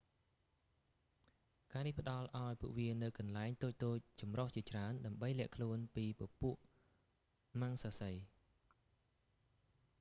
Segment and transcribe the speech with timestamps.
[1.71, 6.57] ការនេះផ្តល់ឱ្យពួកវានូវកន្លែងតូចៗចម្រុះជាច្រើនដើម្បីលាក់ខ្លួនពីពពួក
[7.61, 8.11] មំសាសី